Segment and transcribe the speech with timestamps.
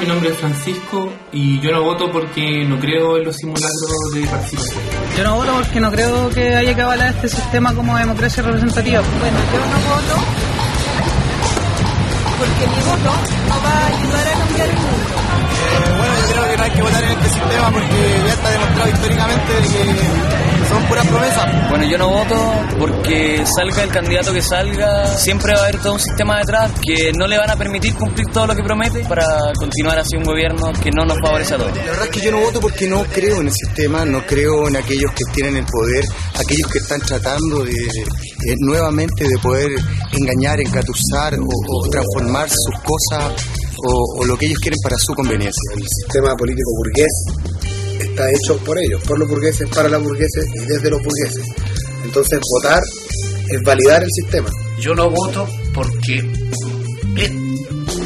[0.00, 4.26] mi nombre es Francisco y yo no voto porque no creo en los simulacros de
[4.26, 4.82] participación.
[5.16, 9.00] Yo no voto porque no creo que haya que avalar este sistema como democracia representativa.
[9.18, 10.14] Bueno, yo no voto
[12.38, 13.10] porque mi voto
[13.48, 15.18] no va a ayudar a cambiar el mundo.
[15.58, 18.50] Eh, bueno, yo creo que no hay que votar en este sistema porque ya está
[18.50, 21.70] demostrado históricamente que son puras promesas.
[21.70, 25.94] Bueno, yo no voto porque salga el candidato que salga, siempre va a haber todo
[25.94, 29.24] un sistema detrás que no le van a permitir cumplir todo lo que promete para
[29.58, 31.76] continuar así un gobierno que no nos favorece a todos.
[31.76, 34.68] La verdad es que yo no voto porque no creo en el sistema, no creo
[34.68, 36.04] en aquellos que tienen el poder,
[36.34, 39.70] aquellos que están tratando de eh, nuevamente de poder
[40.12, 43.46] engañar, engatusar o, o transformar sus cosas
[43.84, 45.72] o, o lo que ellos quieren para su conveniencia.
[45.76, 47.47] El sistema político burgués
[48.00, 51.44] está hecho por ellos, por los burgueses, para los burgueses y desde los burgueses.
[52.04, 52.82] Entonces votar
[53.48, 54.48] es validar el sistema.
[54.80, 56.24] Yo no voto porque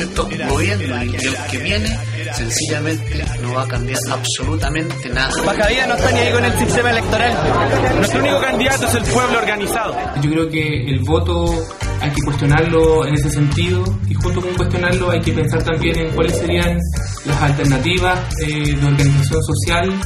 [0.00, 1.98] estos gobiernos y el que viene
[2.34, 5.30] sencillamente no va a cambiar absolutamente nada.
[5.44, 7.96] Bajadía no está ni ahí con el sistema electoral.
[7.96, 9.96] Nuestro único candidato es el pueblo organizado.
[10.22, 11.62] Yo creo que el voto
[12.02, 16.10] hay que cuestionarlo en ese sentido y junto con cuestionarlo hay que pensar también en
[16.14, 16.76] cuáles serían
[17.24, 20.00] las alternativas eh, de organización social,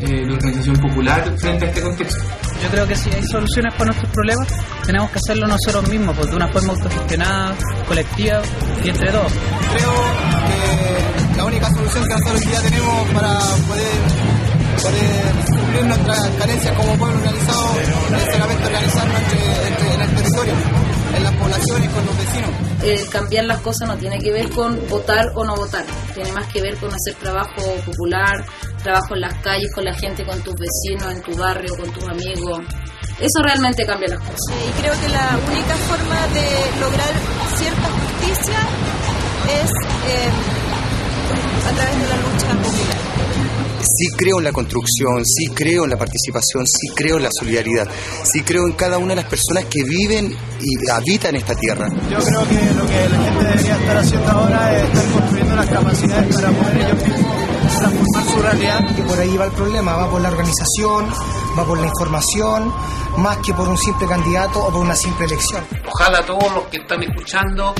[0.00, 2.24] eh, de organización popular frente a este contexto.
[2.60, 4.48] Yo creo que si hay soluciones para nuestros problemas,
[4.84, 7.54] tenemos que hacerlo nosotros mismos, pues, de una forma autogestionada,
[7.86, 8.42] colectiva
[8.84, 9.32] y entre todos.
[9.76, 9.92] Creo
[10.48, 14.00] que la única solución que nosotros día tenemos para poder,
[14.82, 17.47] poder cumplir nuestras carencias como pueblo organizado
[23.10, 26.62] Cambiar las cosas no tiene que ver con votar o no votar, tiene más que
[26.62, 28.44] ver con hacer trabajo popular,
[28.82, 32.04] trabajo en las calles, con la gente, con tus vecinos, en tu barrio, con tus
[32.08, 32.60] amigos.
[33.18, 34.56] Eso realmente cambia las cosas.
[34.66, 37.12] Y creo que la única forma de lograr
[37.56, 38.58] cierta justicia
[39.62, 40.57] es eh,
[43.98, 47.88] Sí creo en la construcción, sí creo en la participación, sí creo en la solidaridad,
[48.22, 51.88] sí creo en cada una de las personas que viven y habitan esta tierra.
[52.08, 55.66] Yo creo que lo que la gente debería estar haciendo ahora es estar construyendo las
[55.66, 57.38] capacidades para poder ellos mismos
[57.78, 58.96] transformar su realidad.
[58.96, 61.06] Que por ahí va el problema, va por la organización,
[61.58, 62.72] va por la información,
[63.16, 65.64] más que por un simple candidato o por una simple elección.
[65.92, 67.74] Ojalá todos los que están escuchando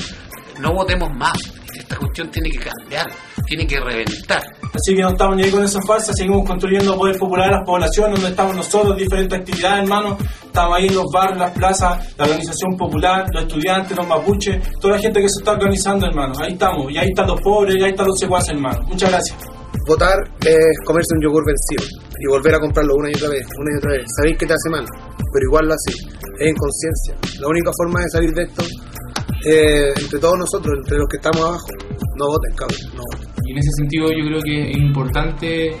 [0.59, 1.37] no votemos más.
[1.73, 3.07] Esta cuestión tiene que cambiar,
[3.45, 4.43] tiene que reventar.
[4.79, 7.65] Así que no estamos ni ahí con esa farsa, seguimos construyendo poder popular en las
[7.65, 10.17] poblaciones donde estamos nosotros, diferentes actividades, hermano.
[10.45, 14.95] Estamos ahí en los barrios, las plazas, la organización popular, los estudiantes, los mapuches, toda
[14.95, 16.33] la gente que se está organizando, hermano.
[16.39, 18.79] Ahí estamos, y ahí están los pobres, y ahí están los secuaces, hermano.
[18.87, 19.37] Muchas gracias.
[19.85, 21.83] Votar es comerse un yogur vencido
[22.17, 24.05] y volver a comprarlo una y otra vez, una y otra vez.
[24.15, 24.85] Sabéis que te hace mal,
[25.33, 25.91] pero igual lo hace.
[26.39, 27.15] Es inconsciencia.
[27.41, 28.63] La única forma de salir de esto
[29.45, 31.67] eh, entre todos nosotros, entre los que estamos abajo,
[32.15, 33.28] no voten, cabrón, no voten.
[33.49, 35.71] Y en ese sentido yo creo que es importante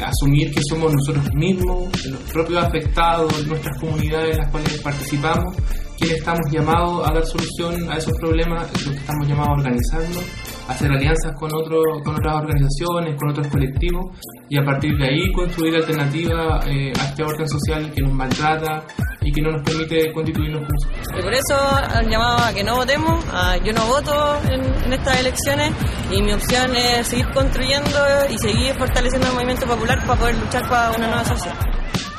[0.00, 5.54] asumir que somos nosotros mismos, los propios afectados, nuestras comunidades en las cuales participamos,
[5.98, 10.24] quienes estamos llamados a dar solución a esos problemas, los que estamos llamados a organizarnos,
[10.68, 14.06] hacer alianzas con, otro, con otras organizaciones, con otros colectivos
[14.48, 18.86] y a partir de ahí construir alternativas eh, a este orden social que nos maltrata
[19.22, 21.18] y que no nos permite constituirnos como sociedad.
[21.18, 21.56] Y por eso
[21.96, 25.72] han llamado a que no votemos, a- yo no voto en, en estas elecciones
[26.10, 27.90] y mi opción es seguir construyendo
[28.30, 31.56] y seguir fortaleciendo el movimiento popular para poder luchar para una nueva sociedad.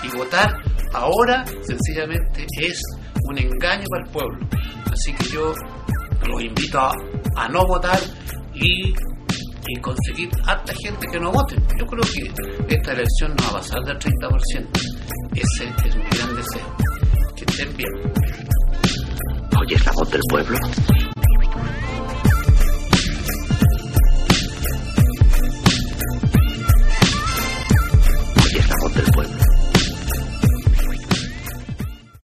[0.04, 0.54] Y votar
[0.94, 2.82] ahora sencillamente es
[3.30, 4.48] un engaño para el pueblo.
[4.92, 5.54] Así que yo
[6.28, 6.92] los invito a,
[7.38, 8.00] a no votar
[8.54, 8.90] y,
[9.68, 11.56] y conseguir harta gente que no vote.
[11.80, 14.68] Yo creo que esta elección no va a pasar del 30%.
[15.36, 16.76] Ese es mi gran deseo.
[20.10, 20.58] Del pueblo?